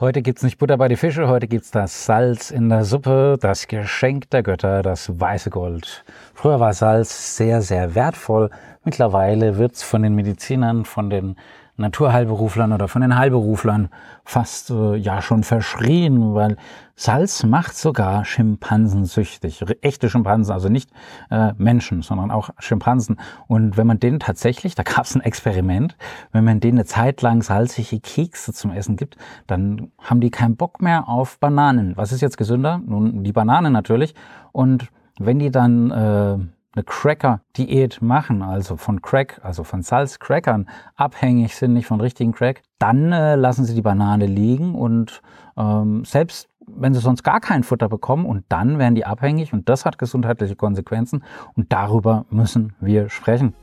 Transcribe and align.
Heute 0.00 0.22
gibt's 0.22 0.42
nicht 0.42 0.56
Butter 0.56 0.78
bei 0.78 0.88
die 0.88 0.96
Fische, 0.96 1.28
heute 1.28 1.46
gibt's 1.46 1.72
das 1.72 2.06
Salz 2.06 2.50
in 2.50 2.70
der 2.70 2.86
Suppe, 2.86 3.36
das 3.38 3.68
Geschenk 3.68 4.30
der 4.30 4.42
Götter, 4.42 4.80
das 4.80 5.20
weiße 5.20 5.50
Gold. 5.50 6.06
Früher 6.32 6.58
war 6.58 6.72
Salz 6.72 7.36
sehr, 7.36 7.60
sehr 7.60 7.94
wertvoll. 7.94 8.48
Mittlerweile 8.82 9.58
wird's 9.58 9.82
von 9.82 10.02
den 10.02 10.14
Medizinern, 10.14 10.86
von 10.86 11.10
den 11.10 11.36
Naturheilberuflern 11.80 12.72
oder 12.72 12.88
von 12.88 13.02
den 13.02 13.16
Heilberuflern 13.16 13.88
fast 14.24 14.70
äh, 14.70 14.96
ja 14.96 15.22
schon 15.22 15.42
verschrien, 15.42 16.34
weil 16.34 16.56
Salz 16.94 17.44
macht 17.44 17.76
sogar 17.76 18.24
Schimpansen 18.24 19.06
süchtig. 19.06 19.64
Echte 19.80 20.10
Schimpansen, 20.10 20.52
also 20.52 20.68
nicht 20.68 20.90
äh, 21.30 21.54
Menschen, 21.56 22.02
sondern 22.02 22.30
auch 22.30 22.50
Schimpansen. 22.58 23.18
Und 23.48 23.76
wenn 23.76 23.86
man 23.86 23.98
denen 23.98 24.20
tatsächlich, 24.20 24.74
da 24.74 24.82
gab 24.82 25.04
es 25.04 25.14
ein 25.14 25.22
Experiment, 25.22 25.96
wenn 26.32 26.44
man 26.44 26.60
denen 26.60 26.78
eine 26.78 26.84
Zeit 26.84 27.22
lang 27.22 27.42
salzige 27.42 28.00
Kekse 28.00 28.52
zum 28.52 28.70
Essen 28.70 28.96
gibt, 28.96 29.16
dann 29.46 29.90
haben 29.98 30.20
die 30.20 30.30
keinen 30.30 30.56
Bock 30.56 30.82
mehr 30.82 31.08
auf 31.08 31.38
Bananen. 31.38 31.96
Was 31.96 32.12
ist 32.12 32.20
jetzt 32.20 32.36
gesünder? 32.36 32.80
Nun, 32.84 33.24
die 33.24 33.32
Banane 33.32 33.70
natürlich. 33.70 34.14
Und 34.52 34.88
wenn 35.18 35.38
die 35.38 35.50
dann 35.50 35.90
äh, 35.90 36.38
eine 36.74 36.84
Cracker-Diät 36.84 38.00
machen, 38.00 38.42
also 38.42 38.76
von 38.76 39.02
Crack, 39.02 39.40
also 39.42 39.64
von 39.64 39.82
Salzcrackern 39.82 40.68
abhängig 40.94 41.56
sind, 41.56 41.72
nicht 41.72 41.86
von 41.86 42.00
richtigen 42.00 42.32
Crack, 42.32 42.62
dann 42.78 43.12
äh, 43.12 43.34
lassen 43.34 43.64
sie 43.64 43.74
die 43.74 43.82
Banane 43.82 44.26
liegen 44.26 44.74
und 44.74 45.20
ähm, 45.56 46.04
selbst 46.04 46.48
wenn 46.66 46.94
sie 46.94 47.00
sonst 47.00 47.24
gar 47.24 47.40
kein 47.40 47.64
Futter 47.64 47.88
bekommen 47.88 48.24
und 48.26 48.44
dann 48.48 48.78
werden 48.78 48.94
die 48.94 49.04
abhängig 49.04 49.52
und 49.52 49.68
das 49.68 49.84
hat 49.84 49.98
gesundheitliche 49.98 50.54
Konsequenzen 50.54 51.24
und 51.56 51.72
darüber 51.72 52.26
müssen 52.30 52.74
wir 52.80 53.08
sprechen. 53.08 53.54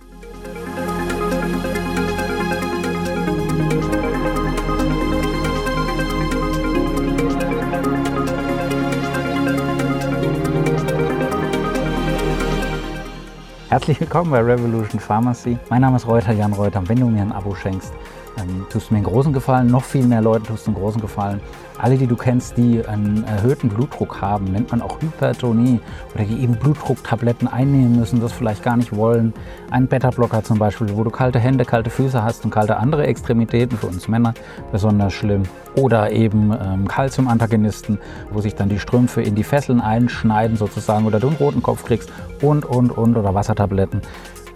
Herzlich 13.78 14.00
willkommen 14.00 14.31
bei 14.31 14.39
Revolution 14.39 15.00
Pharmacy. 15.00 15.56
Mein 15.70 15.81
Name 15.81 15.97
ist 15.97 16.08
Reuter, 16.08 16.33
Jan 16.33 16.52
Reuter. 16.52 16.81
Wenn 16.88 17.00
du 17.00 17.06
mir 17.06 17.22
ein 17.22 17.31
Abo 17.31 17.53
schenkst, 17.53 17.94
ähm, 18.38 18.66
tust 18.69 18.89
du 18.89 18.93
mir 18.93 18.97
einen 18.99 19.05
großen 19.05 19.33
Gefallen. 19.33 19.67
Noch 19.67 19.83
viel 19.83 20.05
mehr 20.05 20.21
Leute 20.21 20.43
tust 20.43 20.67
du 20.67 20.71
einen 20.71 20.80
großen 20.80 21.02
Gefallen. 21.02 21.41
Alle, 21.80 21.97
die 21.97 22.07
du 22.07 22.16
kennst, 22.16 22.57
die 22.57 22.83
einen 22.85 23.23
erhöhten 23.25 23.69
Blutdruck 23.69 24.19
haben, 24.19 24.45
nennt 24.45 24.71
man 24.71 24.81
auch 24.81 24.99
Hypertonie 24.99 25.80
oder 26.16 26.23
die 26.23 26.41
eben 26.41 26.55
Blutdrucktabletten 26.55 27.47
einnehmen 27.47 27.99
müssen, 27.99 28.19
das 28.19 28.33
vielleicht 28.33 28.63
gar 28.63 28.77
nicht 28.77 28.95
wollen. 28.95 29.33
Ein 29.69 29.88
Beta-Blocker 29.88 30.43
zum 30.43 30.58
Beispiel, 30.58 30.89
wo 30.95 31.03
du 31.03 31.11
kalte 31.11 31.39
Hände, 31.39 31.65
kalte 31.65 31.91
Füße 31.91 32.23
hast 32.23 32.45
und 32.45 32.52
kalte 32.52 32.77
andere 32.77 33.05
Extremitäten, 33.05 33.77
für 33.77 33.88
uns 33.88 34.08
Männer 34.08 34.33
besonders 34.71 35.13
schlimm. 35.13 35.43
Oder 35.75 36.11
eben 36.11 36.52
ähm, 36.52 36.88
Calcium-Antagonisten, 36.88 37.99
wo 38.31 38.41
sich 38.41 38.55
dann 38.55 38.69
die 38.69 38.80
Strümpfe 38.80 39.21
in 39.21 39.35
die 39.35 39.43
Fesseln 39.43 39.80
einschneiden 39.80 40.58
sozusagen 40.58 41.05
oder 41.05 41.19
du 41.19 41.27
einen 41.27 41.38
roten 41.38 41.61
Kopf 41.61 41.85
kriegst 41.85 42.11
und, 42.41 42.65
und, 42.65 42.89
und 42.89 43.17
oder 43.17 43.35
Wassertabletten. 43.35 44.02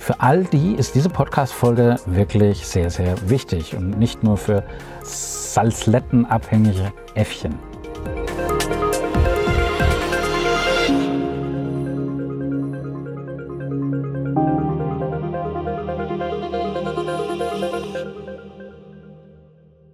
Für 0.02 0.20
all 0.20 0.46
die 0.46 0.74
ist 0.74 0.96
diese 0.96 1.10
Podcast-Folge 1.10 1.98
wirklich 2.08 2.66
sehr, 2.66 2.90
sehr 2.90 3.30
wichtig 3.30 3.78
und 3.78 4.00
nicht 4.00 4.24
nur 4.24 4.36
für 4.36 4.64
salzlettenabhängige 5.04 6.92
Äffchen. 7.14 7.54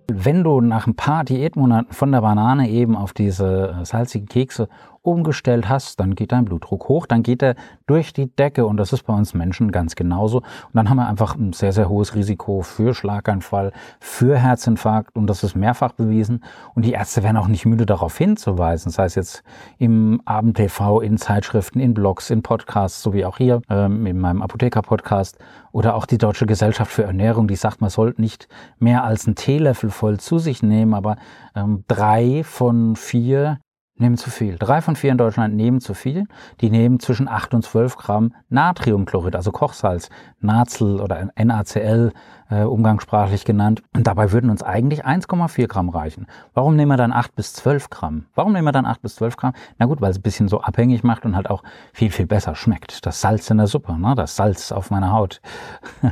Wenn 0.09 0.43
du 0.45 0.61
nach 0.61 0.87
ein 0.87 0.95
paar 0.95 1.25
Diätmonaten 1.25 1.93
von 1.93 2.13
der 2.13 2.21
Banane 2.21 2.69
eben 2.69 2.95
auf 2.95 3.11
diese 3.11 3.79
salzigen 3.83 4.27
Kekse 4.27 4.69
umgestellt 5.07 5.69
hast, 5.69 5.99
dann 5.99 6.15
geht 6.15 6.31
dein 6.31 6.45
Blutdruck 6.45 6.89
hoch, 6.89 7.05
dann 7.07 7.23
geht 7.23 7.41
er 7.41 7.55
durch 7.87 8.13
die 8.13 8.27
Decke 8.27 8.65
und 8.65 8.77
das 8.77 8.93
ist 8.93 9.03
bei 9.03 9.13
uns 9.13 9.33
Menschen 9.33 9.71
ganz 9.71 9.95
genauso. 9.95 10.39
Und 10.39 10.73
dann 10.73 10.89
haben 10.89 10.97
wir 10.97 11.07
einfach 11.07 11.35
ein 11.35 11.53
sehr, 11.53 11.71
sehr 11.71 11.89
hohes 11.89 12.13
Risiko 12.13 12.61
für 12.61 12.93
Schlaganfall, 12.93 13.71
für 13.99 14.37
Herzinfarkt 14.37 15.15
und 15.15 15.27
das 15.27 15.43
ist 15.43 15.55
mehrfach 15.55 15.93
bewiesen. 15.93 16.43
Und 16.75 16.83
die 16.83 16.91
Ärzte 16.91 17.23
werden 17.23 17.37
auch 17.37 17.47
nicht 17.47 17.65
müde 17.65 17.85
darauf 17.85 18.17
hinzuweisen, 18.17 18.91
sei 18.91 19.05
es 19.05 19.15
jetzt 19.15 19.43
im 19.77 20.21
Abend-TV, 20.25 21.01
in 21.01 21.17
Zeitschriften, 21.17 21.79
in 21.79 21.93
Blogs, 21.93 22.29
in 22.29 22.43
Podcasts, 22.43 23.01
so 23.01 23.13
wie 23.13 23.25
auch 23.25 23.37
hier 23.37 23.61
ähm, 23.69 24.05
in 24.05 24.19
meinem 24.19 24.41
Apotheker-Podcast 24.41 25.37
oder 25.71 25.95
auch 25.95 26.05
die 26.05 26.17
Deutsche 26.17 26.45
Gesellschaft 26.45 26.91
für 26.91 27.03
Ernährung, 27.03 27.47
die 27.47 27.55
sagt, 27.55 27.81
man 27.81 27.89
sollte 27.89 28.19
nicht 28.19 28.47
mehr 28.79 29.03
als 29.03 29.25
einen 29.25 29.35
Teelöffel 29.35 29.89
voll 29.89 30.19
zu 30.19 30.39
sich 30.39 30.63
nehmen, 30.63 30.93
aber 30.93 31.15
ähm, 31.55 31.83
drei 31.87 32.43
von 32.43 32.95
vier 32.95 33.59
nehmen 33.99 34.17
zu 34.17 34.29
viel. 34.29 34.57
Drei 34.57 34.81
von 34.81 34.95
vier 34.95 35.11
in 35.11 35.17
Deutschland 35.17 35.55
nehmen 35.55 35.81
zu 35.81 35.93
viel. 35.93 36.25
Die 36.61 36.69
nehmen 36.69 36.99
zwischen 36.99 37.27
8 37.27 37.53
und 37.53 37.63
12 37.63 37.97
Gramm 37.97 38.33
Natriumchlorid, 38.49 39.35
also 39.35 39.51
Kochsalz, 39.51 40.09
NaCl 40.39 40.99
oder 40.99 41.29
NaCl 41.35 42.11
äh, 42.49 42.63
umgangssprachlich 42.63 43.45
genannt. 43.45 43.83
Und 43.95 44.07
dabei 44.07 44.31
würden 44.31 44.49
uns 44.49 44.63
eigentlich 44.63 45.05
1,4 45.05 45.67
Gramm 45.67 45.89
reichen. 45.89 46.27
Warum 46.53 46.75
nehmen 46.75 46.91
wir 46.91 46.97
dann 46.97 47.11
8 47.11 47.35
bis 47.35 47.53
12 47.53 47.89
Gramm? 47.89 48.25
Warum 48.35 48.53
nehmen 48.53 48.65
wir 48.65 48.71
dann 48.71 48.85
8 48.85 49.01
bis 49.01 49.15
12 49.15 49.37
Gramm? 49.37 49.53
Na 49.77 49.85
gut, 49.85 50.01
weil 50.01 50.11
es 50.11 50.19
ein 50.19 50.23
bisschen 50.23 50.47
so 50.47 50.61
abhängig 50.61 51.03
macht 51.03 51.25
und 51.25 51.35
halt 51.35 51.49
auch 51.49 51.63
viel, 51.93 52.11
viel 52.11 52.25
besser 52.25 52.55
schmeckt. 52.55 53.05
Das 53.05 53.21
Salz 53.21 53.49
in 53.49 53.57
der 53.57 53.67
Suppe, 53.67 53.99
ne? 53.99 54.15
das 54.15 54.35
Salz 54.35 54.71
auf 54.71 54.91
meiner 54.91 55.11
Haut. 55.11 55.41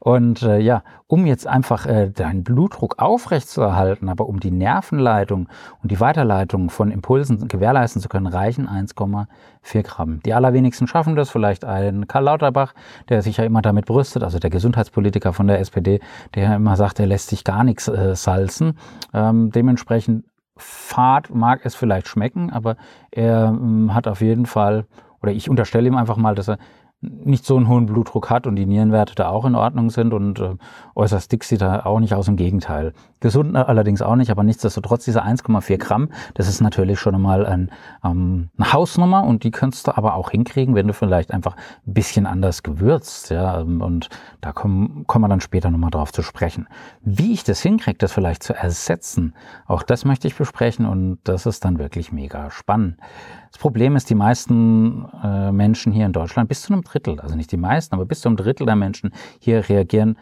und 0.00 0.42
äh, 0.42 0.58
ja, 0.58 0.82
um 1.06 1.26
jetzt 1.26 1.46
einfach 1.46 1.86
äh, 1.86 2.10
deinen 2.10 2.44
Blutdruck 2.44 2.98
aufrechtzuerhalten, 2.98 4.08
aber 4.08 4.26
um 4.26 4.40
die 4.40 4.50
Nervenleitung 4.50 5.48
und 5.82 5.90
die 5.90 6.00
Weiterleitung 6.00 6.70
von 6.70 6.90
Impulsen 6.90 7.23
gewährleisten 7.28 8.00
zu 8.00 8.08
können, 8.08 8.26
reichen 8.26 8.68
1,4 8.68 9.82
Gramm. 9.82 10.20
Die 10.24 10.34
allerwenigsten 10.34 10.86
schaffen 10.86 11.16
das. 11.16 11.30
Vielleicht 11.30 11.64
ein 11.64 12.06
Karl 12.06 12.24
Lauterbach, 12.24 12.74
der 13.08 13.22
sich 13.22 13.36
ja 13.36 13.44
immer 13.44 13.62
damit 13.62 13.86
brüstet, 13.86 14.22
also 14.22 14.38
der 14.38 14.50
Gesundheitspolitiker 14.50 15.32
von 15.32 15.46
der 15.46 15.60
SPD, 15.60 16.00
der 16.34 16.56
immer 16.56 16.76
sagt, 16.76 17.00
er 17.00 17.06
lässt 17.06 17.28
sich 17.28 17.44
gar 17.44 17.64
nichts 17.64 17.88
äh, 17.88 18.14
salzen. 18.14 18.78
Ähm, 19.12 19.50
dementsprechend 19.50 20.24
fad 20.56 21.34
mag 21.34 21.60
es 21.64 21.74
vielleicht 21.74 22.08
schmecken, 22.08 22.50
aber 22.50 22.76
er 23.10 23.48
ähm, 23.48 23.94
hat 23.94 24.06
auf 24.06 24.20
jeden 24.20 24.46
Fall, 24.46 24.86
oder 25.22 25.32
ich 25.32 25.50
unterstelle 25.50 25.88
ihm 25.88 25.96
einfach 25.96 26.16
mal, 26.16 26.34
dass 26.34 26.48
er 26.48 26.58
nicht 27.24 27.44
so 27.44 27.56
einen 27.56 27.68
hohen 27.68 27.86
Blutdruck 27.86 28.30
hat 28.30 28.46
und 28.46 28.56
die 28.56 28.66
Nierenwerte 28.66 29.14
da 29.14 29.28
auch 29.28 29.44
in 29.44 29.54
Ordnung 29.54 29.90
sind 29.90 30.12
und 30.12 30.40
äh, 30.40 30.56
äußerst 30.94 31.30
dick 31.30 31.44
sieht 31.44 31.62
er 31.62 31.86
auch 31.86 32.00
nicht 32.00 32.14
aus, 32.14 32.28
im 32.28 32.36
Gegenteil. 32.36 32.92
Gesund 33.20 33.56
allerdings 33.56 34.02
auch 34.02 34.16
nicht, 34.16 34.30
aber 34.30 34.42
nichtsdestotrotz 34.42 35.04
diese 35.04 35.24
1,4 35.24 35.78
Gramm, 35.78 36.10
das 36.34 36.48
ist 36.48 36.60
natürlich 36.60 36.98
schon 36.98 37.14
einmal 37.14 37.46
ein, 37.46 37.70
ähm, 38.04 38.50
eine 38.58 38.72
Hausnummer 38.72 39.24
und 39.24 39.44
die 39.44 39.50
könntest 39.50 39.86
du 39.86 39.96
aber 39.96 40.14
auch 40.14 40.30
hinkriegen, 40.30 40.74
wenn 40.74 40.86
du 40.86 40.92
vielleicht 40.92 41.32
einfach 41.32 41.56
ein 41.86 41.94
bisschen 41.94 42.26
anders 42.26 42.62
gewürzt, 42.62 43.30
ja, 43.30 43.60
ähm, 43.60 43.80
und 43.80 44.08
da 44.40 44.52
kommen, 44.52 45.06
kommen 45.06 45.24
wir 45.24 45.28
dann 45.28 45.40
später 45.40 45.70
nochmal 45.70 45.90
drauf 45.90 46.12
zu 46.12 46.22
sprechen. 46.22 46.68
Wie 47.02 47.32
ich 47.32 47.44
das 47.44 47.60
hinkriege, 47.62 47.98
das 47.98 48.12
vielleicht 48.12 48.42
zu 48.42 48.54
ersetzen, 48.54 49.34
auch 49.66 49.82
das 49.82 50.04
möchte 50.04 50.28
ich 50.28 50.36
besprechen 50.36 50.86
und 50.86 51.18
das 51.24 51.46
ist 51.46 51.64
dann 51.64 51.78
wirklich 51.78 52.12
mega 52.12 52.50
spannend. 52.50 52.98
Das 53.54 53.60
Problem 53.60 53.94
ist, 53.94 54.10
die 54.10 54.16
meisten 54.16 55.06
äh, 55.22 55.52
Menschen 55.52 55.92
hier 55.92 56.06
in 56.06 56.12
Deutschland, 56.12 56.48
bis 56.48 56.62
zu 56.62 56.72
einem 56.72 56.82
Drittel, 56.94 57.20
also 57.20 57.34
nicht 57.34 57.52
die 57.52 57.56
meisten, 57.56 57.94
aber 57.94 58.06
bis 58.06 58.20
zu 58.20 58.28
einem 58.28 58.36
Drittel 58.36 58.66
der 58.66 58.76
Menschen 58.76 59.12
hier 59.40 59.68
reagieren 59.68 60.16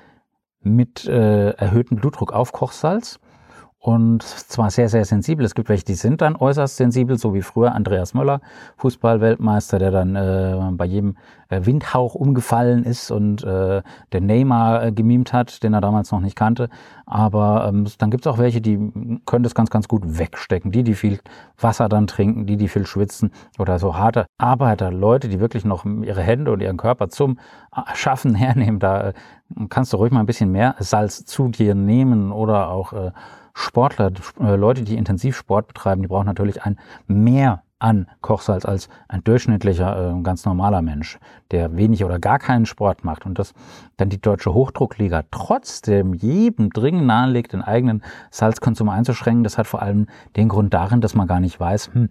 mit 0.61 1.07
äh, 1.07 1.51
erhöhtem 1.51 1.97
Blutdruck 1.97 2.33
auf 2.33 2.53
Kochsalz 2.53 3.19
und 3.85 4.23
zwar 4.23 4.71
sehr, 4.71 4.89
sehr 4.89 5.05
sensibel. 5.05 5.45
Es 5.45 5.57
gibt 5.57 5.69
welche, 5.69 5.85
die 5.85 5.95
sind 5.95 6.21
dann 6.21 6.37
äußerst 6.37 6.77
sensibel, 6.77 7.19
so 7.19 7.35
wie 7.35 7.43
früher 7.43 7.75
Andreas 7.75 8.15
Möller, 8.15 8.41
Fußballweltmeister, 8.77 9.81
der 9.81 9.91
dann 9.91 10.15
äh, 10.15 10.71
bei 10.71 10.85
jedem 10.85 11.17
äh, 11.49 11.67
Windhauch 11.67 12.15
umgefallen 12.15 12.85
ist 12.85 13.11
und 13.11 13.43
äh, 13.43 13.83
der 14.13 14.21
Neymar 14.21 14.85
äh, 14.85 14.93
gemimt 14.93 15.33
hat, 15.33 15.65
den 15.65 15.75
er 15.75 15.81
damals 15.81 16.13
noch 16.13 16.21
nicht 16.21 16.37
kannte. 16.37 16.69
Aber 17.07 17.67
ähm, 17.67 17.89
dann 17.99 18.13
gibt 18.13 18.25
es 18.25 18.33
auch 18.33 18.39
welche, 18.39 18.61
die 18.61 19.21
können 19.27 19.43
das 19.43 19.57
ganz, 19.57 19.69
ganz 19.69 19.89
gut 19.89 20.17
wegstecken. 20.17 20.71
Die, 20.71 20.85
die 20.85 20.95
viel 20.95 21.19
Wasser 21.59 21.89
dann 21.89 22.07
trinken, 22.07 22.47
die, 22.47 22.57
die 22.57 22.69
viel 22.69 22.87
schwitzen 22.87 23.33
oder 23.59 23.81
so 23.81 23.97
harte 23.97 24.27
Arbeiter, 24.39 24.93
Leute, 24.93 25.29
die 25.29 25.41
wirklich 25.41 25.65
noch 25.65 25.85
ihre 25.85 26.23
Hände 26.23 26.53
und 26.53 26.61
ihren 26.61 26.77
Körper 26.77 27.09
zum 27.09 27.37
Schaffen 27.95 28.35
hernehmen, 28.35 28.79
da 28.79 29.09
äh, 29.09 29.13
kannst 29.69 29.93
du 29.93 29.97
ruhig 29.97 30.13
mal 30.13 30.21
ein 30.21 30.27
bisschen 30.27 30.51
mehr 30.51 30.75
Salz 30.79 31.25
zu 31.25 31.49
dir 31.49 31.75
nehmen 31.75 32.33
oder 32.33 32.69
auch 32.69 32.93
äh, 32.93 33.13
Sportler, 33.55 34.13
äh, 34.41 34.57
Leute, 34.57 34.83
die 34.83 34.97
intensiv 34.97 35.37
Sport 35.37 35.69
betreiben, 35.69 36.03
die 36.03 36.09
brauchen 36.09 36.27
natürlich 36.27 36.63
ein 36.63 36.79
mehr 37.07 37.63
an 37.83 38.07
Kochsalz 38.21 38.65
als 38.65 38.89
ein 39.09 39.25
durchschnittlicher, 39.25 40.17
äh, 40.17 40.23
ganz 40.23 40.45
normaler 40.45 40.83
Mensch, 40.83 41.19
der 41.51 41.77
wenig 41.77 42.05
oder 42.05 42.21
gar 42.21 42.39
keinen 42.39 42.65
Sport 42.65 43.05
macht. 43.05 43.27
Und 43.27 43.39
dass 43.39 43.55
dann 43.97 44.09
die 44.09 44.21
deutsche 44.21 44.55
Hochdruckliga 44.55 45.25
trotzdem 45.31 46.15
jedem 46.15 46.71
dringend 46.71 47.07
nahelegt, 47.07 47.53
den 47.53 47.63
eigenen 47.63 48.03
Salzkonsum 48.31 48.89
einzuschränken, 48.89 49.43
das 49.43 49.59
hat 49.59 49.67
vor 49.67 49.83
allem 49.83 50.07
den 50.37 50.49
Grund 50.49 50.73
darin, 50.73 51.01
dass 51.01 51.15
man 51.15 51.27
gar 51.27 51.41
nicht 51.41 51.59
weiß, 51.59 51.91
hm, 51.93 52.09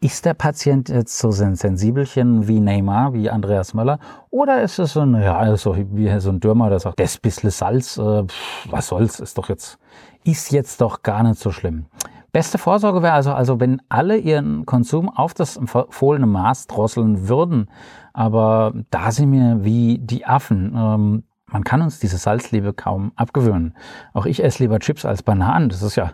ist 0.00 0.24
der 0.24 0.34
Patient 0.34 0.88
jetzt 0.88 1.18
so 1.18 1.28
ein 1.28 1.54
Sensibelchen 1.54 2.48
wie 2.48 2.60
Neymar, 2.60 3.12
wie 3.12 3.28
Andreas 3.28 3.74
Möller, 3.74 3.98
oder 4.30 4.62
ist 4.62 4.78
es 4.78 4.94
so 4.94 5.00
ein, 5.00 5.14
ja, 5.20 5.56
so 5.56 5.76
wie 5.76 6.18
so 6.18 6.30
ein 6.30 6.40
Dürmer, 6.40 6.70
der 6.70 6.80
sagt, 6.80 6.98
das 6.98 7.18
bisschen 7.18 7.50
Salz, 7.50 7.98
äh, 7.98 8.24
pff, 8.24 8.68
was 8.70 8.86
soll's, 8.86 9.20
ist 9.20 9.36
doch 9.36 9.50
jetzt, 9.50 9.78
ist 10.24 10.50
jetzt 10.50 10.80
doch 10.80 11.02
gar 11.02 11.22
nicht 11.22 11.38
so 11.38 11.50
schlimm. 11.50 11.86
Beste 12.32 12.58
Vorsorge 12.58 13.02
wäre 13.02 13.14
also, 13.14 13.32
also 13.32 13.60
wenn 13.60 13.82
alle 13.88 14.16
ihren 14.16 14.66
Konsum 14.66 15.08
auf 15.08 15.34
das 15.34 15.56
empfohlene 15.56 16.26
Maß 16.26 16.66
drosseln 16.66 17.28
würden. 17.28 17.68
Aber 18.12 18.72
da 18.90 19.10
sind 19.10 19.32
wir 19.32 19.64
wie 19.64 19.98
die 19.98 20.26
Affen. 20.26 20.74
Ähm, 20.76 21.24
man 21.46 21.64
kann 21.64 21.82
uns 21.82 21.98
diese 21.98 22.16
Salzliebe 22.16 22.72
kaum 22.72 23.12
abgewöhnen. 23.16 23.74
Auch 24.12 24.26
ich 24.26 24.42
esse 24.42 24.62
lieber 24.62 24.78
Chips 24.78 25.04
als 25.04 25.22
Bananen. 25.22 25.68
Das 25.68 25.82
ist 25.82 25.96
ja 25.96 26.12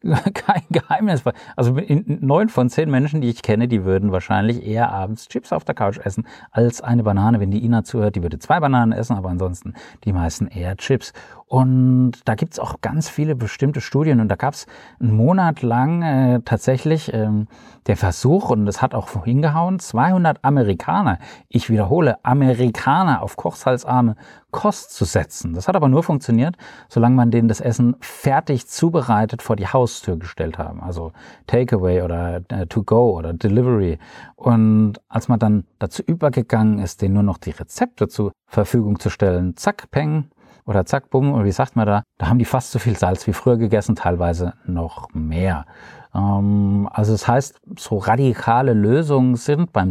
kein 0.34 0.62
Geheimnis. 0.70 1.24
Also 1.56 1.76
neun 2.06 2.48
von 2.48 2.70
zehn 2.70 2.90
Menschen, 2.90 3.20
die 3.20 3.28
ich 3.28 3.42
kenne, 3.42 3.66
die 3.66 3.84
würden 3.84 4.12
wahrscheinlich 4.12 4.64
eher 4.64 4.92
abends 4.92 5.28
Chips 5.28 5.52
auf 5.52 5.64
der 5.64 5.74
Couch 5.74 5.98
essen 5.98 6.26
als 6.50 6.80
eine 6.80 7.02
Banane. 7.02 7.40
Wenn 7.40 7.50
die 7.50 7.64
Ina 7.64 7.82
zuhört, 7.82 8.14
die 8.14 8.22
würde 8.22 8.38
zwei 8.38 8.60
Bananen 8.60 8.92
essen, 8.92 9.16
aber 9.16 9.30
ansonsten 9.30 9.74
die 10.04 10.12
meisten 10.12 10.46
eher 10.46 10.76
Chips. 10.76 11.12
Und 11.46 12.12
da 12.26 12.34
gibt's 12.34 12.58
auch 12.58 12.80
ganz 12.80 13.08
viele 13.08 13.34
bestimmte 13.34 13.80
Studien. 13.80 14.20
Und 14.20 14.28
da 14.28 14.36
gab's 14.36 14.66
einen 15.00 15.16
Monat 15.16 15.62
lang 15.62 16.02
äh, 16.02 16.40
tatsächlich 16.44 17.12
ähm, 17.12 17.48
der 17.86 17.96
Versuch, 17.96 18.50
und 18.50 18.66
das 18.66 18.82
hat 18.82 18.94
auch 18.94 19.08
vorhin 19.08 19.40
gehauen, 19.40 19.78
200 19.78 20.44
Amerikaner, 20.44 21.18
ich 21.48 21.70
wiederhole, 21.70 22.22
Amerikaner 22.22 23.22
auf 23.22 23.36
kochsalzarme 23.36 24.14
Kost 24.58 24.90
zu 24.90 25.04
setzen. 25.04 25.54
Das 25.54 25.68
hat 25.68 25.76
aber 25.76 25.88
nur 25.88 26.02
funktioniert, 26.02 26.56
solange 26.88 27.14
man 27.14 27.30
denen 27.30 27.46
das 27.46 27.60
Essen 27.60 27.94
fertig 28.00 28.66
zubereitet 28.66 29.40
vor 29.40 29.54
die 29.54 29.68
Haustür 29.68 30.16
gestellt 30.16 30.58
haben. 30.58 30.82
Also 30.82 31.12
Takeaway 31.46 32.02
oder 32.02 32.40
äh, 32.48 32.66
To 32.66 32.82
Go 32.82 33.16
oder 33.16 33.32
Delivery. 33.32 34.00
Und 34.34 34.94
als 35.08 35.28
man 35.28 35.38
dann 35.38 35.64
dazu 35.78 36.02
übergegangen 36.02 36.80
ist, 36.80 37.02
denen 37.02 37.14
nur 37.14 37.22
noch 37.22 37.38
die 37.38 37.52
Rezepte 37.52 38.08
zur 38.08 38.32
Verfügung 38.48 38.98
zu 38.98 39.10
stellen, 39.10 39.56
zack, 39.56 39.92
peng, 39.92 40.28
oder 40.66 40.84
zack, 40.84 41.08
bumm, 41.08 41.34
oder 41.34 41.44
wie 41.44 41.52
sagt 41.52 41.76
man 41.76 41.86
da, 41.86 42.02
da 42.18 42.26
haben 42.26 42.40
die 42.40 42.44
fast 42.44 42.72
so 42.72 42.80
viel 42.80 42.96
Salz 42.96 43.28
wie 43.28 43.34
früher 43.34 43.58
gegessen, 43.58 43.94
teilweise 43.94 44.54
noch 44.66 45.08
mehr. 45.14 45.66
Ähm, 46.14 46.88
also 46.92 47.12
das 47.12 47.28
heißt, 47.28 47.60
so 47.78 47.98
radikale 47.98 48.72
Lösungen 48.72 49.36
sind 49.36 49.72
beim 49.72 49.90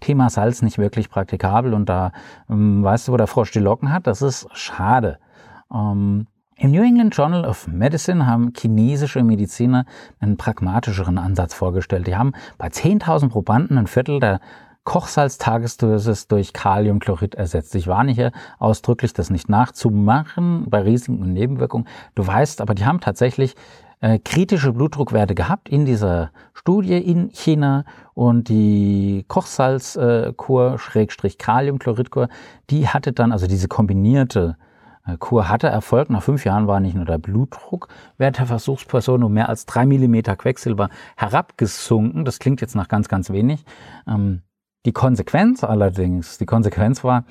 Thema 0.00 0.30
Salz 0.30 0.62
nicht 0.62 0.78
wirklich 0.78 1.10
praktikabel 1.10 1.74
und 1.74 1.88
da, 1.88 2.12
ähm, 2.48 2.82
weißt 2.82 3.08
du, 3.08 3.12
wo 3.12 3.16
der 3.16 3.26
Frosch 3.26 3.50
die 3.50 3.60
Locken 3.60 3.92
hat, 3.92 4.06
das 4.06 4.22
ist 4.22 4.46
schade. 4.52 5.18
Ähm, 5.72 6.26
Im 6.56 6.70
New 6.70 6.82
England 6.82 7.16
Journal 7.16 7.44
of 7.44 7.66
Medicine 7.66 8.26
haben 8.26 8.52
chinesische 8.56 9.22
Mediziner 9.22 9.86
einen 10.20 10.36
pragmatischeren 10.36 11.18
Ansatz 11.18 11.54
vorgestellt. 11.54 12.06
Die 12.06 12.16
haben 12.16 12.32
bei 12.58 12.68
10.000 12.68 13.28
Probanden 13.30 13.78
ein 13.78 13.86
Viertel 13.86 14.20
der 14.20 14.40
Kochsalz-Tagesdosis 14.84 16.28
durch 16.28 16.52
Kaliumchlorid 16.52 17.34
ersetzt. 17.34 17.74
Ich 17.74 17.86
warne 17.86 18.12
hier 18.12 18.32
ausdrücklich, 18.58 19.14
das 19.14 19.30
nicht 19.30 19.48
nachzumachen 19.48 20.66
bei 20.68 20.82
Risiken 20.82 21.22
und 21.22 21.32
Nebenwirkungen. 21.32 21.88
Du 22.14 22.26
weißt, 22.26 22.60
aber 22.60 22.74
die 22.74 22.84
haben 22.84 23.00
tatsächlich 23.00 23.56
äh, 24.04 24.18
kritische 24.18 24.70
Blutdruckwerte 24.74 25.34
gehabt 25.34 25.66
in 25.66 25.86
dieser 25.86 26.30
Studie 26.52 26.98
in 26.98 27.30
China 27.30 27.86
und 28.12 28.50
die 28.50 29.24
Kochsalzkur, 29.28 30.78
Schrägstrich 30.78 31.38
Kaliumchloridkur, 31.38 32.28
die 32.68 32.86
hatte 32.86 33.14
dann, 33.14 33.32
also 33.32 33.46
diese 33.46 33.66
kombinierte 33.66 34.58
äh, 35.06 35.16
Kur 35.16 35.48
hatte 35.48 35.68
Erfolg. 35.68 36.10
Nach 36.10 36.22
fünf 36.22 36.44
Jahren 36.44 36.66
war 36.66 36.80
nicht 36.80 36.94
nur 36.94 37.06
der 37.06 37.16
Blutdruckwert 37.16 38.38
der 38.38 38.46
Versuchsperson 38.46 39.22
um 39.22 39.32
mehr 39.32 39.48
als 39.48 39.64
drei 39.64 39.86
Millimeter 39.86 40.36
Quecksilber 40.36 40.90
herabgesunken. 41.16 42.26
Das 42.26 42.38
klingt 42.40 42.60
jetzt 42.60 42.76
nach 42.76 42.88
ganz, 42.88 43.08
ganz 43.08 43.30
wenig. 43.30 43.64
Ähm, 44.06 44.42
die 44.84 44.92
Konsequenz 44.92 45.64
allerdings, 45.64 46.36
die 46.36 46.44
Konsequenz 46.44 47.04
war, 47.04 47.24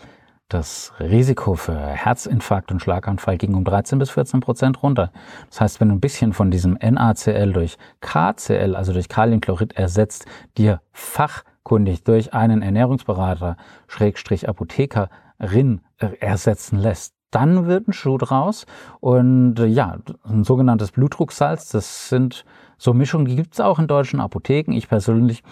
das 0.50 0.94
Risiko 1.00 1.56
für 1.56 1.76
Herzinfarkt 1.76 2.72
und 2.72 2.80
Schlaganfall 2.80 3.38
ging 3.38 3.56
um 3.56 3.64
13 3.64 3.98
bis 3.98 4.12
14 4.12 4.40
Prozent 4.40 4.84
runter. 4.84 5.12
Das 5.50 5.62
heißt, 5.62 5.80
wenn 5.80 5.90
du 5.90 5.96
ein 5.96 6.02
bisschen 6.02 6.34
von 6.34 6.52
diesem 6.52 6.74
NaCl 6.74 7.54
durch 7.54 7.78
KCl, 8.02 8.76
also 8.76 8.94
durch 8.94 9.10
Kaliumchlorid 9.10 9.74
ersetzt, 9.74 10.26
dir 10.58 10.82
fachkundig 10.92 12.04
durch 12.04 12.34
einen 12.34 12.62
Ernährungsberater, 12.62 13.58
Schrägstrich 13.88 14.48
Apothekerin 14.48 15.82
ersetzen 16.20 16.78
lässt, 16.78 17.13
dann 17.34 17.68
wird 17.68 17.88
ein 17.88 17.94
Schuh 17.94 18.18
draus. 18.18 18.66
Und 19.00 19.60
äh, 19.60 19.66
ja, 19.66 19.98
ein 20.24 20.44
sogenanntes 20.44 20.92
Blutdrucksalz, 20.92 21.70
das 21.70 22.10
sind 22.10 22.46
so 22.78 22.94
Mischungen, 22.94 23.26
die 23.26 23.36
gibt 23.36 23.54
es 23.54 23.60
auch 23.60 23.80
in 23.80 23.88
deutschen 23.88 24.20
Apotheken. 24.20 24.74
Ich 24.74 24.90
persönlich 24.90 25.44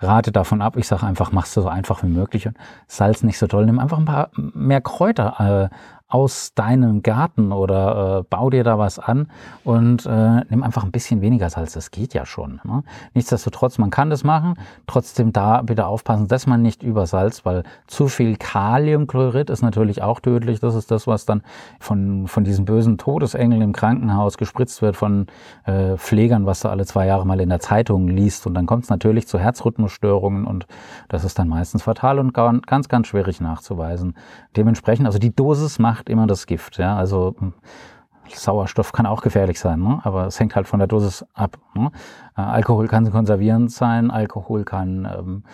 rate 0.00 0.32
davon 0.32 0.60
ab. 0.60 0.76
Ich 0.76 0.88
sage 0.88 1.06
einfach, 1.06 1.30
machst 1.30 1.56
du 1.56 1.60
so 1.60 1.68
einfach 1.68 2.02
wie 2.02 2.08
möglich 2.08 2.46
und 2.48 2.56
Salz 2.88 3.22
nicht 3.22 3.38
so 3.38 3.46
toll. 3.46 3.66
Nimm 3.66 3.78
einfach 3.78 3.98
ein 3.98 4.06
paar 4.06 4.30
mehr 4.36 4.80
Kräuter 4.80 5.70
äh, 5.70 5.76
aus 6.10 6.54
deinem 6.54 7.02
Garten 7.02 7.52
oder 7.52 8.18
äh, 8.18 8.22
bau 8.28 8.50
dir 8.50 8.64
da 8.64 8.78
was 8.78 8.98
an 8.98 9.28
und 9.64 10.04
äh, 10.06 10.40
nimm 10.48 10.64
einfach 10.64 10.82
ein 10.82 10.90
bisschen 10.90 11.20
weniger 11.20 11.48
Salz. 11.48 11.72
Das 11.72 11.92
geht 11.92 12.14
ja 12.14 12.26
schon. 12.26 12.60
Ne? 12.64 12.82
Nichtsdestotrotz, 13.14 13.78
man 13.78 13.90
kann 13.90 14.10
das 14.10 14.24
machen. 14.24 14.54
Trotzdem 14.88 15.32
da 15.32 15.62
bitte 15.62 15.86
aufpassen, 15.86 16.26
dass 16.26 16.48
man 16.48 16.62
nicht 16.62 16.82
übersalzt, 16.82 17.46
weil 17.46 17.62
zu 17.86 18.08
viel 18.08 18.36
Kaliumchlorid 18.36 19.50
ist 19.50 19.62
natürlich 19.62 20.02
auch 20.02 20.18
tödlich. 20.18 20.58
Das 20.58 20.74
ist 20.74 20.90
das, 20.90 21.06
was 21.06 21.26
dann 21.26 21.42
von, 21.78 22.26
von 22.26 22.42
diesen 22.42 22.64
bösen 22.64 22.98
Todesengeln 22.98 23.62
im 23.62 23.72
Krankenhaus 23.72 24.36
gespritzt 24.36 24.82
wird 24.82 24.96
von 24.96 25.26
äh, 25.64 25.96
Pflegern, 25.96 26.44
was 26.44 26.60
du 26.60 26.68
alle 26.68 26.86
zwei 26.86 27.06
Jahre 27.06 27.24
mal 27.24 27.40
in 27.40 27.48
der 27.50 27.60
Zeitung 27.60 28.08
liest. 28.08 28.48
Und 28.48 28.54
dann 28.54 28.66
kommt 28.66 28.84
es 28.84 28.90
natürlich 28.90 29.28
zu 29.28 29.38
Herzrhythmusstörungen 29.38 30.44
und 30.44 30.66
das 31.08 31.22
ist 31.22 31.38
dann 31.38 31.46
meistens 31.46 31.84
fatal 31.84 32.18
und 32.18 32.34
ganz, 32.34 32.88
ganz 32.88 33.06
schwierig 33.06 33.40
nachzuweisen. 33.40 34.14
Dementsprechend, 34.56 35.06
also 35.06 35.20
die 35.20 35.34
Dosis 35.34 35.78
macht 35.78 35.99
macht 36.00 36.08
immer 36.08 36.26
das 36.26 36.46
Gift. 36.46 36.78
Ja? 36.78 36.96
Also 36.96 37.34
Sauerstoff 38.28 38.92
kann 38.92 39.04
auch 39.04 39.20
gefährlich 39.20 39.60
sein, 39.60 39.80
ne? 39.80 40.00
aber 40.02 40.26
es 40.26 40.40
hängt 40.40 40.56
halt 40.56 40.66
von 40.66 40.78
der 40.78 40.88
Dosis 40.88 41.26
ab. 41.34 41.58
Ne? 41.74 41.90
Äh, 42.36 42.40
Alkohol 42.40 42.88
kann 42.88 43.10
konservierend 43.10 43.70
sein, 43.70 44.10
Alkohol 44.10 44.64
kann 44.64 45.06
ähm, 45.18 45.44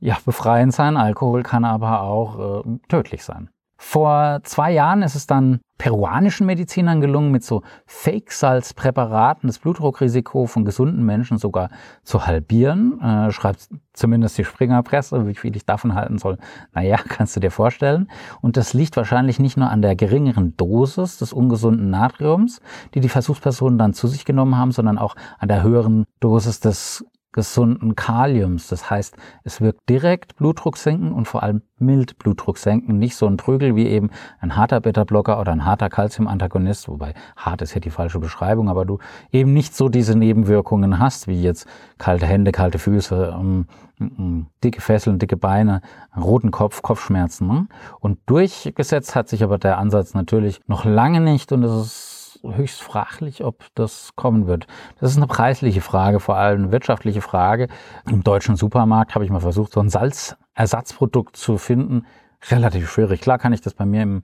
ja, 0.00 0.18
befreiend 0.26 0.74
sein, 0.74 0.98
Alkohol 0.98 1.42
kann 1.42 1.64
aber 1.64 2.02
auch 2.02 2.64
äh, 2.66 2.78
tödlich 2.88 3.24
sein. 3.24 3.48
Vor 3.76 4.40
zwei 4.44 4.72
Jahren 4.72 5.02
ist 5.02 5.14
es 5.14 5.26
dann 5.26 5.60
peruanischen 5.78 6.46
Medizinern 6.46 7.00
gelungen, 7.00 7.32
mit 7.32 7.42
so 7.42 7.62
Fake-Salzpräparaten 7.86 9.48
das 9.48 9.58
Blutdruckrisiko 9.58 10.46
von 10.46 10.64
gesunden 10.64 11.04
Menschen 11.04 11.36
sogar 11.38 11.68
zu 12.04 12.26
halbieren. 12.26 13.00
Äh, 13.00 13.32
schreibt 13.32 13.68
zumindest 13.92 14.38
die 14.38 14.44
Springerpresse, 14.44 15.26
wie 15.26 15.34
viel 15.34 15.56
ich 15.56 15.66
davon 15.66 15.94
halten 15.94 16.18
soll. 16.18 16.38
Naja, 16.72 16.96
kannst 17.08 17.34
du 17.34 17.40
dir 17.40 17.50
vorstellen. 17.50 18.08
Und 18.40 18.56
das 18.56 18.72
liegt 18.72 18.96
wahrscheinlich 18.96 19.40
nicht 19.40 19.56
nur 19.56 19.68
an 19.68 19.82
der 19.82 19.96
geringeren 19.96 20.56
Dosis 20.56 21.18
des 21.18 21.32
ungesunden 21.32 21.90
Natriums, 21.90 22.60
die 22.94 23.00
die 23.00 23.08
Versuchspersonen 23.08 23.78
dann 23.78 23.94
zu 23.94 24.06
sich 24.06 24.24
genommen 24.24 24.56
haben, 24.56 24.70
sondern 24.70 24.98
auch 24.98 25.16
an 25.38 25.48
der 25.48 25.62
höheren 25.62 26.04
Dosis 26.20 26.60
des 26.60 27.04
gesunden 27.34 27.96
Kaliums. 27.96 28.68
Das 28.68 28.88
heißt, 28.88 29.16
es 29.42 29.60
wirkt 29.60 29.88
direkt 29.88 30.36
Blutdruck 30.36 30.78
senken 30.78 31.12
und 31.12 31.26
vor 31.26 31.42
allem 31.42 31.62
mild 31.78 32.16
Blutdruck 32.18 32.58
senken. 32.58 32.98
Nicht 32.98 33.16
so 33.16 33.26
ein 33.26 33.36
Trügel 33.36 33.74
wie 33.74 33.88
eben 33.88 34.10
ein 34.40 34.56
harter 34.56 34.80
Beta-Blocker 34.80 35.40
oder 35.40 35.50
ein 35.52 35.64
harter 35.64 35.90
Calcium-Antagonist, 35.90 36.88
wobei 36.88 37.12
hart 37.36 37.60
ist 37.60 37.74
ja 37.74 37.80
die 37.80 37.90
falsche 37.90 38.20
Beschreibung, 38.20 38.68
aber 38.68 38.84
du 38.84 38.98
eben 39.32 39.52
nicht 39.52 39.74
so 39.74 39.88
diese 39.88 40.16
Nebenwirkungen 40.16 41.00
hast, 41.00 41.26
wie 41.26 41.42
jetzt 41.42 41.66
kalte 41.98 42.26
Hände, 42.26 42.52
kalte 42.52 42.78
Füße, 42.78 43.32
um, 43.32 43.66
um, 43.98 44.46
dicke 44.62 44.80
Fesseln, 44.80 45.18
dicke 45.18 45.36
Beine, 45.36 45.80
roten 46.16 46.52
Kopf, 46.52 46.82
Kopfschmerzen. 46.82 47.48
Ne? 47.48 47.66
Und 47.98 48.20
durchgesetzt 48.26 49.16
hat 49.16 49.28
sich 49.28 49.42
aber 49.42 49.58
der 49.58 49.78
Ansatz 49.78 50.14
natürlich 50.14 50.60
noch 50.68 50.84
lange 50.84 51.20
nicht 51.20 51.50
und 51.50 51.64
es 51.64 51.72
ist 51.72 52.13
höchst 52.52 52.82
fraglich, 52.82 53.44
ob 53.44 53.64
das 53.74 54.12
kommen 54.16 54.46
wird. 54.46 54.66
Das 55.00 55.10
ist 55.10 55.16
eine 55.16 55.26
preisliche 55.26 55.80
Frage, 55.80 56.20
vor 56.20 56.36
allem 56.36 56.64
eine 56.64 56.72
wirtschaftliche 56.72 57.20
Frage. 57.20 57.68
Im 58.10 58.22
deutschen 58.22 58.56
Supermarkt 58.56 59.14
habe 59.14 59.24
ich 59.24 59.30
mal 59.30 59.40
versucht, 59.40 59.72
so 59.72 59.80
ein 59.80 59.88
Salzersatzprodukt 59.88 61.36
zu 61.36 61.58
finden. 61.58 62.06
Relativ 62.50 62.90
schwierig. 62.90 63.20
Klar 63.20 63.38
kann 63.38 63.52
ich 63.52 63.60
das 63.60 63.74
bei 63.74 63.86
mir 63.86 64.02
im 64.02 64.22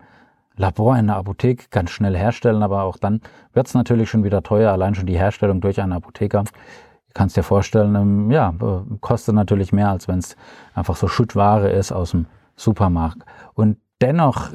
Labor 0.56 0.96
in 0.98 1.06
der 1.06 1.16
Apotheke 1.16 1.66
ganz 1.70 1.90
schnell 1.90 2.16
herstellen, 2.16 2.62
aber 2.62 2.82
auch 2.82 2.98
dann 2.98 3.20
wird 3.54 3.66
es 3.66 3.74
natürlich 3.74 4.10
schon 4.10 4.24
wieder 4.24 4.42
teuer, 4.42 4.72
allein 4.72 4.94
schon 4.94 5.06
die 5.06 5.18
Herstellung 5.18 5.60
durch 5.60 5.80
einen 5.80 5.92
Apotheker. 5.92 6.44
Du 6.44 7.14
kannst 7.14 7.36
dir 7.36 7.42
vorstellen, 7.42 7.94
ähm, 7.94 8.30
ja, 8.30 8.54
kostet 9.00 9.34
natürlich 9.34 9.72
mehr, 9.72 9.88
als 9.88 10.06
wenn 10.06 10.18
es 10.18 10.36
einfach 10.74 10.96
so 10.96 11.08
Schüttware 11.08 11.70
ist 11.70 11.92
aus 11.92 12.12
dem 12.12 12.26
Supermarkt. 12.56 13.24
Und 13.54 13.78
dennoch 14.00 14.50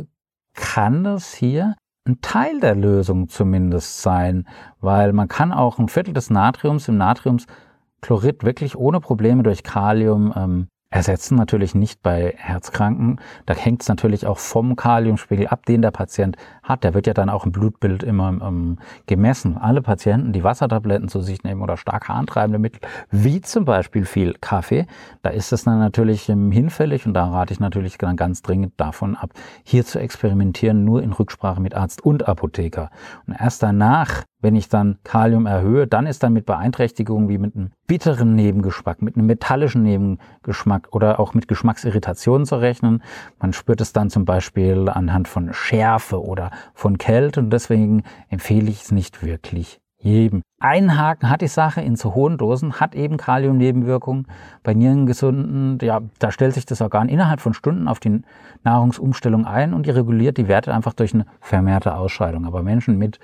kann 0.54 1.04
das 1.04 1.34
hier 1.34 1.76
ein 2.08 2.22
Teil 2.22 2.60
der 2.60 2.76
Lösung 2.76 3.30
zumindest 3.30 4.02
sein, 4.02 4.48
weil 4.80 5.12
man 5.12 5.28
kann 5.28 5.52
auch 5.52 5.80
ein 5.80 5.90
Viertel 5.90 6.14
des 6.14 6.30
Natriums 6.30 6.88
im 6.88 6.98
Natriumschlorid 6.98 8.44
wirklich 8.44 8.76
ohne 8.78 9.00
Probleme 9.00 9.42
durch 9.42 9.64
Kalium 9.64 10.34
ähm, 10.36 10.68
ersetzen 10.96 11.36
natürlich 11.36 11.76
nicht 11.76 12.02
bei 12.02 12.36
Herzkranken. 12.38 13.20
Da 13.46 13.54
hängt 13.54 13.82
es 13.82 13.90
natürlich 13.90 14.26
auch 14.26 14.38
vom 14.38 14.78
Kaliumspiegel 14.78 15.48
ab, 15.48 15.66
den 15.66 15.82
der 15.82 15.92
Patient 15.92 16.38
hat. 16.64 16.86
Der 16.86 16.94
wird 16.94 17.06
ja 17.06 17.14
dann 17.14 17.30
auch 17.30 17.46
im 17.46 17.52
Blutbild 17.52 18.02
immer 18.02 18.30
ähm, 18.30 18.78
gemessen. 19.06 19.58
Alle 19.58 19.82
Patienten, 19.82 20.32
die 20.32 20.46
Wassertabletten 20.46 21.10
zu 21.10 21.20
sich 21.20 21.44
nehmen 21.44 21.62
oder 21.62 21.76
stark 21.76 22.08
harntreibende 22.08 22.60
Mittel, 22.60 22.80
wie 23.12 23.42
zum 23.42 23.66
Beispiel 23.66 24.06
viel 24.06 24.36
Kaffee, 24.40 24.88
da 25.22 25.32
ist 25.32 25.52
es 25.52 25.66
dann 25.66 25.80
natürlich 25.80 26.30
ähm, 26.30 26.50
hinfällig 26.50 27.06
und 27.06 27.14
da 27.14 27.30
rate 27.30 27.52
ich 27.52 27.60
natürlich 27.60 27.98
dann 27.98 28.16
ganz 28.16 28.42
dringend 28.42 28.72
davon 28.78 29.18
ab, 29.18 29.32
hier 29.64 29.86
zu 29.86 30.00
experimentieren, 30.00 30.86
nur 30.86 31.04
in 31.04 31.12
Rücksprache 31.12 31.60
mit 31.60 31.76
Arzt 31.76 32.06
und 32.06 32.26
Apotheker. 32.26 32.90
Und 33.28 33.36
erst 33.38 33.62
danach 33.62 34.24
wenn 34.46 34.56
ich 34.56 34.70
dann 34.70 35.00
Kalium 35.04 35.48
erhöhe, 35.48 35.88
dann 35.88 36.06
ist 36.06 36.22
dann 36.22 36.34
mit 36.34 36.46
Beeinträchtigungen 36.46 37.30
wie 37.30 37.40
mit 37.40 37.56
einem 37.56 37.72
bitteren 37.88 38.36
Nebengeschmack, 38.36 39.02
mit 39.02 39.18
einem 39.18 39.26
metallischen 39.26 39.82
Nebengeschmack 39.82 40.90
oder 40.92 41.20
auch 41.20 41.34
mit 41.34 41.48
Geschmacksirritationen 41.48 42.46
zu 42.46 42.58
rechnen. 42.58 43.02
Man 43.40 43.54
spürt 43.54 43.82
es 43.82 43.92
dann 43.92 44.12
zum 44.12 44.24
Beispiel 44.24 44.88
anhand 44.88 45.28
von 45.28 45.52
Schärfe 45.52 46.24
oder 46.24 46.52
von 46.76 47.00
Kälte 47.00 47.40
und 47.40 47.50
deswegen 47.50 48.04
empfehle 48.30 48.70
ich 48.70 48.84
es 48.84 48.92
nicht 48.92 49.24
wirklich 49.24 49.82
jedem. 50.06 50.42
Ein 50.60 50.98
Haken 50.98 51.30
hat 51.30 51.42
die 51.42 51.48
Sache 51.48 51.82
in 51.82 51.96
zu 51.96 52.16
hohen 52.16 52.38
Dosen, 52.38 52.80
hat 52.80 52.96
eben 52.96 53.18
Kaliumnebenwirkungen. 53.18 54.28
Bei 54.64 54.74
Nierengesunden, 54.74 55.78
ja, 55.82 56.02
da 56.20 56.32
stellt 56.32 56.54
sich 56.54 56.66
das 56.66 56.82
Organ 56.82 57.10
innerhalb 57.10 57.42
von 57.42 57.54
Stunden 57.54 57.88
auf 57.88 58.00
die 58.00 58.22
Nahrungsumstellung 58.64 59.46
ein 59.46 59.74
und 59.74 59.86
die 59.86 59.92
reguliert 59.92 60.38
die 60.38 60.48
Werte 60.48 60.74
einfach 60.74 60.94
durch 60.94 61.14
eine 61.14 61.26
vermehrte 61.42 61.96
Ausscheidung. 61.96 62.46
Aber 62.46 62.64
Menschen 62.64 62.98
mit 62.98 63.20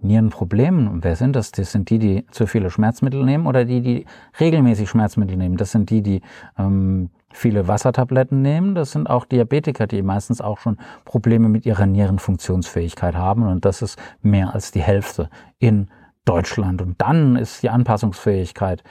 Nierenproblemen, 0.00 1.02
wer 1.02 1.16
sind 1.16 1.34
das? 1.36 1.52
Das 1.52 1.72
sind 1.72 1.90
die, 1.90 1.98
die 1.98 2.26
zu 2.30 2.46
viele 2.46 2.70
Schmerzmittel 2.70 3.24
nehmen 3.24 3.46
oder 3.46 3.64
die, 3.64 3.80
die 3.80 4.06
regelmäßig 4.38 4.88
Schmerzmittel 4.88 5.36
nehmen. 5.36 5.56
Das 5.56 5.72
sind 5.72 5.90
die, 5.90 6.02
die 6.02 6.20
ähm, 6.58 7.10
viele 7.32 7.66
Wassertabletten 7.66 8.42
nehmen. 8.42 8.74
Das 8.74 8.92
sind 8.92 9.08
auch 9.08 9.24
Diabetiker, 9.24 9.86
die 9.86 10.02
meistens 10.02 10.40
auch 10.40 10.58
schon 10.58 10.78
Probleme 11.04 11.48
mit 11.48 11.66
ihrer 11.66 11.86
Nierenfunktionsfähigkeit 11.86 13.14
haben. 13.14 13.42
Und 13.42 13.64
das 13.64 13.82
ist 13.82 13.98
mehr 14.22 14.54
als 14.54 14.70
die 14.70 14.82
Hälfte 14.82 15.28
in 15.58 15.88
Deutschland. 16.26 16.82
Und 16.82 17.00
dann 17.00 17.36
ist 17.36 17.62
die 17.62 17.70
Anpassungsfähigkeit 17.70 18.82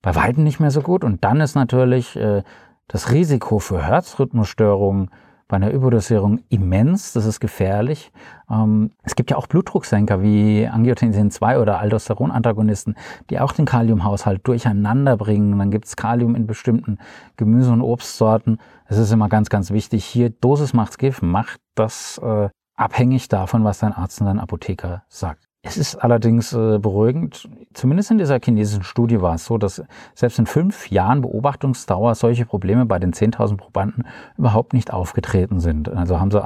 bei 0.00 0.14
weitem 0.14 0.44
nicht 0.44 0.60
mehr 0.60 0.70
so 0.70 0.80
gut. 0.80 1.04
Und 1.04 1.24
dann 1.24 1.40
ist 1.40 1.54
natürlich 1.54 2.16
äh, 2.16 2.42
das 2.88 3.12
Risiko 3.12 3.58
für 3.58 3.82
Herzrhythmusstörungen 3.86 5.10
bei 5.48 5.56
einer 5.56 5.70
Überdosierung 5.70 6.40
immens. 6.48 7.12
Das 7.12 7.26
ist 7.26 7.40
gefährlich. 7.40 8.12
Ähm, 8.50 8.92
es 9.02 9.14
gibt 9.14 9.30
ja 9.30 9.36
auch 9.36 9.46
Blutdrucksenker 9.46 10.22
wie 10.22 10.66
Angiotensin 10.66 11.30
2 11.30 11.58
oder 11.58 11.78
Aldosteronantagonisten, 11.78 12.96
die 13.30 13.40
auch 13.40 13.52
den 13.52 13.66
Kaliumhaushalt 13.66 14.46
durcheinander 14.46 15.16
bringen. 15.16 15.58
Dann 15.58 15.70
gibt 15.70 15.86
es 15.86 15.96
Kalium 15.96 16.34
in 16.34 16.46
bestimmten 16.46 16.98
Gemüse- 17.36 17.72
und 17.72 17.82
Obstsorten. 17.82 18.58
Es 18.86 18.98
ist 18.98 19.12
immer 19.12 19.28
ganz, 19.28 19.50
ganz 19.50 19.70
wichtig. 19.70 20.04
Hier, 20.04 20.30
Dosis 20.30 20.72
macht's 20.72 20.98
Gift. 20.98 21.22
Macht 21.22 21.60
das 21.74 22.18
äh, 22.18 22.48
abhängig 22.74 23.28
davon, 23.28 23.64
was 23.64 23.78
dein 23.78 23.92
Arzt 23.92 24.20
und 24.20 24.26
dein 24.26 24.40
Apotheker 24.40 25.04
sagt. 25.08 25.46
Es 25.66 25.78
ist 25.78 25.96
allerdings 25.96 26.52
äh, 26.52 26.78
beruhigend, 26.78 27.48
zumindest 27.72 28.10
in 28.10 28.18
dieser 28.18 28.38
chinesischen 28.38 28.82
Studie 28.82 29.22
war 29.22 29.36
es 29.36 29.46
so, 29.46 29.56
dass 29.56 29.82
selbst 30.14 30.38
in 30.38 30.46
fünf 30.46 30.90
Jahren 30.90 31.22
Beobachtungsdauer 31.22 32.14
solche 32.14 32.44
Probleme 32.44 32.84
bei 32.84 32.98
den 32.98 33.14
10.000 33.14 33.56
Probanden 33.56 34.04
überhaupt 34.36 34.74
nicht 34.74 34.92
aufgetreten 34.92 35.60
sind. 35.60 35.88
Also 35.88 36.20
haben 36.20 36.30
sie 36.30 36.42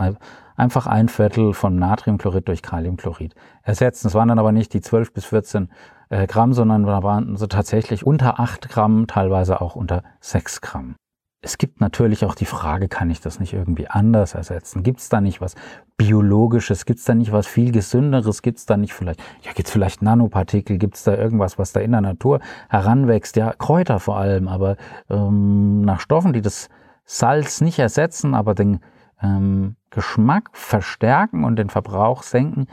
einfach 0.56 0.86
ein 0.86 1.08
Viertel 1.08 1.52
von 1.52 1.76
Natriumchlorid 1.76 2.46
durch 2.46 2.62
Kaliumchlorid 2.62 3.34
ersetzt. 3.64 4.04
Das 4.04 4.14
waren 4.14 4.28
dann 4.28 4.38
aber 4.38 4.52
nicht 4.52 4.72
die 4.72 4.80
12 4.80 5.12
bis 5.12 5.24
14 5.24 5.68
äh, 6.10 6.28
Gramm, 6.28 6.52
sondern 6.52 6.84
da 6.84 7.02
waren 7.02 7.36
sie 7.36 7.48
tatsächlich 7.48 8.06
unter 8.06 8.38
8 8.38 8.68
Gramm, 8.68 9.08
teilweise 9.08 9.60
auch 9.60 9.74
unter 9.74 10.04
6 10.20 10.60
Gramm. 10.60 10.94
Es 11.40 11.56
gibt 11.56 11.80
natürlich 11.80 12.24
auch 12.24 12.34
die 12.34 12.46
Frage, 12.46 12.88
kann 12.88 13.10
ich 13.10 13.20
das 13.20 13.38
nicht 13.38 13.52
irgendwie 13.52 13.86
anders 13.86 14.34
ersetzen? 14.34 14.82
Gibt 14.82 14.98
es 14.98 15.08
da 15.08 15.20
nicht 15.20 15.40
was 15.40 15.54
Biologisches? 15.96 16.84
Gibt 16.84 16.98
es 16.98 17.04
da 17.04 17.14
nicht 17.14 17.30
was 17.30 17.46
viel 17.46 17.70
Gesünderes? 17.70 18.42
Gibt 18.42 18.58
es 18.58 18.66
da 18.66 18.76
nicht 18.76 18.92
vielleicht, 18.92 19.20
ja, 19.42 19.52
gibt 19.52 19.68
es 19.68 19.72
vielleicht 19.72 20.02
Nanopartikel? 20.02 20.78
Gibt 20.78 20.96
es 20.96 21.04
da 21.04 21.14
irgendwas, 21.14 21.56
was 21.56 21.72
da 21.72 21.78
in 21.78 21.92
der 21.92 22.00
Natur 22.00 22.40
heranwächst? 22.68 23.36
Ja, 23.36 23.52
Kräuter 23.52 24.00
vor 24.00 24.16
allem, 24.16 24.48
aber 24.48 24.76
ähm, 25.08 25.82
nach 25.82 26.00
Stoffen, 26.00 26.32
die 26.32 26.42
das 26.42 26.70
Salz 27.04 27.60
nicht 27.60 27.78
ersetzen, 27.78 28.34
aber 28.34 28.56
den 28.56 28.80
ähm, 29.22 29.76
Geschmack 29.90 30.50
verstärken 30.54 31.44
und 31.44 31.54
den 31.54 31.70
Verbrauch 31.70 32.24
senken, 32.24 32.66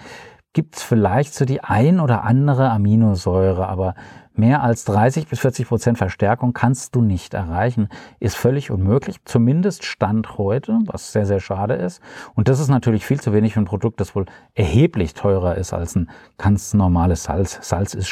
gibt 0.54 0.78
es 0.78 0.82
vielleicht 0.82 1.36
so 1.36 1.46
die 1.46 1.64
ein 1.64 2.00
oder 2.00 2.24
andere 2.24 2.72
Aminosäure, 2.72 3.68
aber 3.68 3.94
mehr 4.38 4.64
als 4.64 4.86
30 4.86 5.28
bis 5.28 5.40
40 5.40 5.68
Prozent 5.68 5.98
Verstärkung 5.98 6.54
kannst 6.54 6.96
du 6.96 7.02
nicht 7.02 7.34
erreichen. 7.34 7.90
Ist 8.20 8.36
völlig 8.36 8.72
unmöglich, 8.72 9.18
zumindest 9.26 9.86
Stand 9.86 10.38
heute, 10.38 10.80
was 10.86 11.12
sehr, 11.12 11.26
sehr 11.26 11.40
schade 11.40 11.76
ist. 11.76 12.02
Und 12.34 12.48
das 12.48 12.60
ist 12.60 12.70
natürlich 12.70 13.06
viel 13.06 13.20
zu 13.20 13.34
wenig 13.34 13.54
für 13.54 13.62
ein 13.62 13.66
Produkt, 13.66 14.00
das 14.00 14.16
wohl 14.16 14.26
erheblich 14.54 15.14
teurer 15.14 15.56
ist 15.56 15.74
als 15.74 15.96
ein 15.96 16.10
ganz 16.38 16.74
normales 16.74 17.24
Salz. 17.24 17.60
Salz 17.62 17.94
ist 17.94 18.10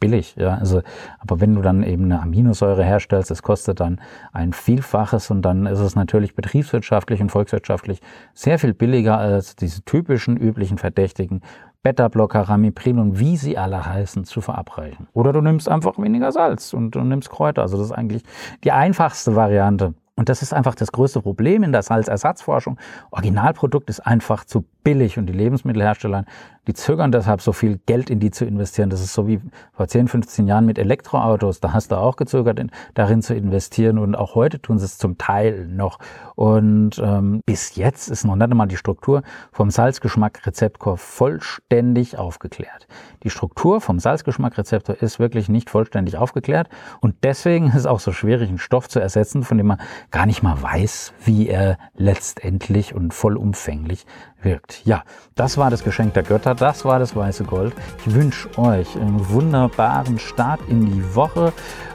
spottbillig, 0.00 0.34
ja. 0.36 0.54
Also, 0.54 0.82
aber 1.18 1.40
wenn 1.40 1.54
du 1.54 1.62
dann 1.62 1.82
eben 1.82 2.04
eine 2.04 2.22
Aminosäure 2.22 2.84
herstellst, 2.84 3.30
das 3.30 3.42
kostet 3.42 3.80
dann 3.80 4.00
ein 4.32 4.52
Vielfaches 4.52 5.30
und 5.30 5.42
dann 5.42 5.66
ist 5.66 5.78
es 5.78 5.94
natürlich 5.94 6.34
betriebswirtschaftlich 6.34 7.20
und 7.20 7.30
volkswirtschaftlich 7.30 8.00
sehr 8.34 8.58
viel 8.58 8.74
billiger 8.74 9.18
als 9.18 9.56
diese 9.56 9.82
typischen 9.82 10.36
üblichen 10.36 10.78
Verdächtigen 10.78 11.42
Beta-Blocker, 11.82 12.42
Ramiprin 12.42 12.98
und 12.98 13.18
wie 13.18 13.36
sie 13.36 13.56
alle 13.56 13.86
heißen, 13.86 14.24
zu 14.24 14.42
verabreichen. 14.42 15.08
Oder 15.14 15.32
du 15.32 15.40
nimmst 15.40 15.68
einfach 15.68 15.98
weniger 15.98 16.30
Salz 16.30 16.74
und 16.74 16.94
du 16.94 17.00
nimmst 17.00 17.30
Kräuter. 17.30 17.62
Also 17.62 17.78
das 17.78 17.86
ist 17.86 17.92
eigentlich 17.92 18.22
die 18.64 18.72
einfachste 18.72 19.34
Variante. 19.34 19.94
Und 20.14 20.28
das 20.28 20.42
ist 20.42 20.52
einfach 20.52 20.74
das 20.74 20.92
größte 20.92 21.22
Problem 21.22 21.62
in 21.62 21.72
der 21.72 21.80
Salzersatzforschung. 21.80 22.78
Originalprodukt 23.10 23.88
ist 23.88 24.00
einfach 24.00 24.44
zu 24.44 24.66
billig 24.82 25.18
und 25.18 25.26
die 25.26 25.32
Lebensmittelhersteller, 25.32 26.24
die 26.66 26.74
zögern 26.74 27.10
deshalb 27.10 27.40
so 27.40 27.52
viel 27.52 27.78
Geld 27.86 28.10
in 28.10 28.20
die 28.20 28.30
zu 28.30 28.44
investieren. 28.44 28.90
Das 28.90 29.00
ist 29.00 29.14
so 29.14 29.26
wie 29.26 29.40
vor 29.72 29.88
10, 29.88 30.08
15 30.08 30.46
Jahren 30.46 30.66
mit 30.66 30.78
Elektroautos. 30.78 31.60
Da 31.60 31.72
hast 31.72 31.90
du 31.90 31.96
auch 31.96 32.16
gezögert, 32.16 32.58
in, 32.58 32.70
darin 32.94 33.22
zu 33.22 33.34
investieren 33.34 33.98
und 33.98 34.14
auch 34.14 34.34
heute 34.34 34.60
tun 34.60 34.78
sie 34.78 34.84
es 34.84 34.98
zum 34.98 35.18
Teil 35.18 35.66
noch. 35.66 35.98
Und 36.36 37.00
ähm, 37.02 37.40
bis 37.46 37.76
jetzt 37.76 38.08
ist 38.08 38.24
noch 38.24 38.36
nicht 38.36 38.50
einmal 38.50 38.68
die 38.68 38.76
Struktur 38.76 39.22
vom 39.52 39.70
Salzgeschmack-Rezeptor 39.70 40.96
vollständig 40.98 42.18
aufgeklärt. 42.18 42.86
Die 43.22 43.30
Struktur 43.30 43.80
vom 43.80 43.98
Salzgeschmack-Rezeptor 43.98 44.96
ist 44.96 45.18
wirklich 45.18 45.48
nicht 45.48 45.70
vollständig 45.70 46.16
aufgeklärt 46.16 46.68
und 47.00 47.16
deswegen 47.22 47.68
ist 47.68 47.74
es 47.74 47.86
auch 47.86 48.00
so 48.00 48.12
schwierig, 48.12 48.48
einen 48.48 48.58
Stoff 48.58 48.88
zu 48.88 49.00
ersetzen, 49.00 49.42
von 49.42 49.58
dem 49.58 49.66
man 49.66 49.80
gar 50.10 50.26
nicht 50.26 50.42
mal 50.42 50.60
weiß, 50.60 51.14
wie 51.24 51.48
er 51.48 51.78
letztendlich 51.94 52.94
und 52.94 53.12
vollumfänglich 53.12 54.06
wirkt. 54.42 54.82
Ja, 54.84 55.02
das 55.34 55.58
war 55.58 55.70
das 55.70 55.84
Geschenk 55.84 56.14
der 56.14 56.22
Götter, 56.22 56.54
das 56.54 56.84
war 56.84 56.98
das 56.98 57.14
weiße 57.14 57.44
Gold. 57.44 57.74
Ich 58.06 58.14
wünsche 58.14 58.48
euch 58.58 58.96
einen 58.96 59.28
wunderbaren 59.28 60.18
Start 60.18 60.60
in 60.68 60.86
die 60.86 61.14
Woche. 61.14 61.52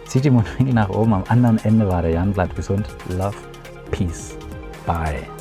Zieht 0.07 0.25
die 0.25 0.29
Mundwinkel 0.29 0.73
nach 0.73 0.89
oben, 0.89 1.13
am 1.13 1.23
anderen 1.27 1.57
Ende 1.63 1.87
war 1.87 2.01
der 2.01 2.11
Jan. 2.11 2.33
Bleibt 2.33 2.55
gesund. 2.55 2.87
Love, 3.09 3.35
Peace, 3.91 4.35
Bye. 4.85 5.34